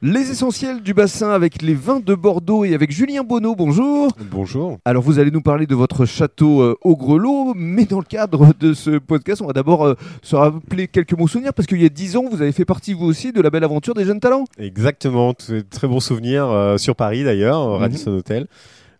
[0.00, 3.56] Les essentiels du bassin avec les vins de Bordeaux et avec Julien Bonneau.
[3.56, 4.12] Bonjour.
[4.30, 4.78] Bonjour.
[4.84, 8.52] Alors vous allez nous parler de votre château euh, au Grelot, mais dans le cadre
[8.60, 11.84] de ce podcast, on va d'abord euh, se rappeler quelques mots souvenirs parce qu'il y
[11.84, 14.20] a dix ans, vous avez fait partie vous aussi de la belle aventure des jeunes
[14.20, 14.44] talents.
[14.56, 17.80] Exactement, très bon souvenir euh, sur Paris d'ailleurs, au Mhm.
[17.80, 18.46] Radisson Hotel,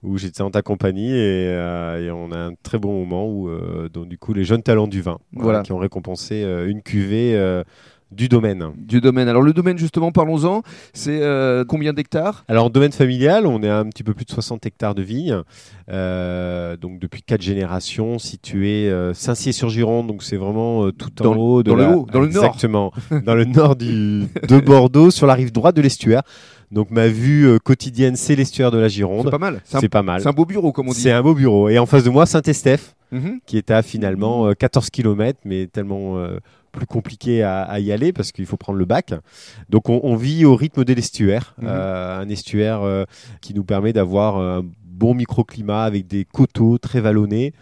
[0.03, 3.49] où j'étais en ta compagnie et, euh, et on a un très bon moment où
[3.49, 5.63] euh, donc, du coup les jeunes talents du vin, voilà, Voilà.
[5.63, 7.63] qui ont récompensé euh, une cuvée euh,
[8.11, 8.71] du domaine.
[8.77, 9.29] Du domaine.
[9.29, 10.63] Alors le domaine justement, parlons-en.
[10.95, 12.45] C'est euh, combien d'hectares?
[12.49, 15.43] Alors, domaine familial, on est à un petit peu plus de 60 hectares de vignes,
[15.91, 21.35] euh, donc depuis quatre générations, situé euh, Saint-Cyr-sur-Gironde, donc c'est vraiment euh, tout Dans en
[21.35, 22.45] le- haut de dans le haut, dans le nord.
[22.45, 22.93] Exactement,
[23.25, 26.23] dans le nord du, de Bordeaux, sur la rive droite de l'estuaire.
[26.71, 29.31] Donc ma vue euh, quotidienne, c'est l'estuaire de la C'est Gironde.
[29.31, 29.61] pas mal.
[29.65, 30.21] C'est un, C'est pas mal.
[30.21, 31.01] c'est un beau bureau comme on dit.
[31.01, 31.69] C'est un beau bureau.
[31.71, 33.41] Et en face de moi, Saint-Estèphe, Mhm.
[33.47, 36.39] qui est à finalement euh, 14 km, mais tellement euh,
[36.73, 39.15] plus compliqué à, à y aller parce qu'il faut prendre le bac.
[39.71, 41.67] Donc on, on vit au rythme de l'estuaire, Mhm.
[41.69, 43.05] Euh, un estuaire euh,
[43.41, 47.53] qui nous permet d'avoir un bon microclimat avec des coteaux très vallonnés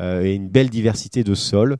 [0.00, 1.76] euh, et une belle diversité de sols.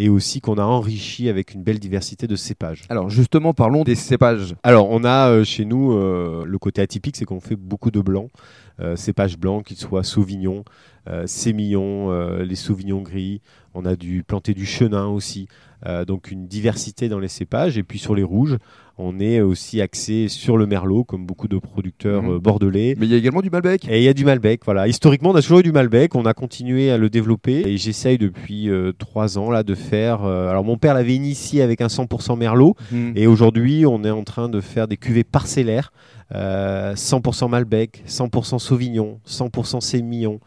[0.00, 2.82] Et aussi qu'on a enrichi avec une belle diversité de cépages.
[2.88, 4.54] Alors justement, parlons des cépages.
[4.62, 8.00] Alors, on a euh, chez nous euh, le côté atypique, c'est qu'on fait beaucoup de
[8.00, 10.64] blancs, euh, cépages blancs, qu'ils soient Sauvignon,
[11.08, 13.40] euh, Sémillon, euh, les Sauvignons gris.
[13.74, 15.48] On a du planté du Chenin aussi.
[15.86, 17.78] Euh, donc une diversité dans les cépages.
[17.78, 18.56] Et puis sur les rouges,
[19.00, 22.30] on est aussi axé sur le merlot, comme beaucoup de producteurs Mhm.
[22.32, 22.96] euh, bordelais.
[22.98, 23.86] Mais il y a également du Malbec.
[23.88, 24.88] Et il y a du Malbec, voilà.
[24.88, 28.18] Historiquement, on a toujours eu du Malbec, on a continué à le développer et j'essaye
[28.18, 30.24] depuis euh, trois ans là de faire.
[30.24, 33.12] euh, alors mon père l'avait initié avec un 100% Merlot Mhm.
[33.14, 38.58] et aujourd'hui, on est en train de faire des cuvées parcellaires, euh, 100% Malbec, 100%
[38.58, 40.40] Sauvignon, 100% Sémillon,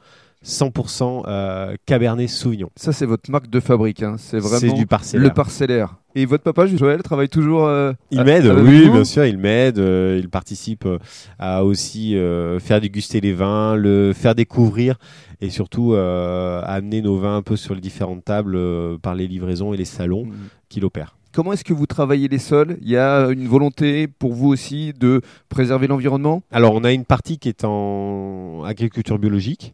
[0.46, 2.70] 100% euh, Cabernet Sauvignon.
[2.76, 4.02] Ça, c'est votre marque de fabrique.
[4.04, 4.16] hein.
[4.18, 5.24] C'est vraiment du parcellaire.
[5.28, 5.96] le parcellaire.
[6.16, 7.66] Et votre papa, Joël, travaille toujours.
[7.68, 9.78] euh, Il m'aide, oui, bien sûr, il m'aide.
[9.80, 10.98] euh, il participe euh,
[11.40, 14.98] à aussi euh, faire déguster les vins, le faire découvrir
[15.42, 19.28] et surtout euh, amener nos vins un peu sur les différentes tables euh, par les
[19.28, 20.34] livraisons et les salons Mhm.
[20.70, 21.16] qu'il opère.
[21.34, 22.78] Comment est-ce que vous travaillez les sols?
[22.81, 26.44] Il y a une volonté pour vous aussi de préserver l'environnement?
[26.52, 29.74] Alors, on a une partie qui est en agriculture biologique.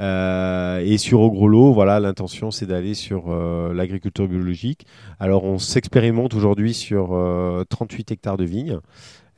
[0.00, 4.86] Euh, et sur Lot, voilà, l'intention c'est d'aller sur euh, l'agriculture biologique.
[5.20, 8.78] Alors on s'expérimente aujourd'hui sur euh, 38 hectares de vignes.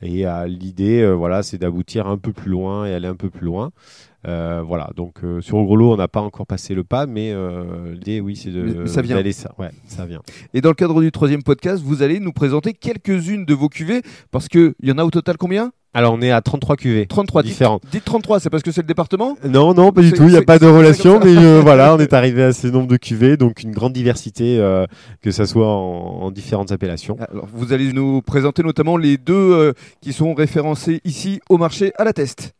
[0.01, 3.29] Et euh, l'idée, euh, voilà, c'est d'aboutir un peu plus loin et aller un peu
[3.29, 3.71] plus loin.
[4.27, 7.31] Euh, voilà, donc euh, sur Gros Lot, on n'a pas encore passé le pas, mais
[7.31, 9.15] euh, l'idée, oui, c'est de ça vient.
[9.15, 9.53] d'aller ça.
[9.57, 10.21] Ouais, ça vient.
[10.53, 14.01] Et dans le cadre du troisième podcast, vous allez nous présenter quelques-unes de vos cuvées,
[14.31, 15.71] parce qu'il y en a au total combien?
[15.93, 17.41] Alors on est à 33 cuvées 33.
[17.41, 17.83] Dites, différentes.
[17.91, 19.35] dites 33, c'est parce que c'est le département?
[19.43, 20.23] Non, non, pas du tout.
[20.23, 22.87] Il n'y a pas de relation, mais euh, voilà, on est arrivé à ce nombre
[22.87, 24.85] de cuvées, donc une grande diversité, euh,
[25.21, 27.17] que ça soit en, en différentes appellations.
[27.31, 31.91] Alors, vous allez nous présenter notamment les deux euh, qui sont référencés ici au marché
[31.97, 32.53] à la test.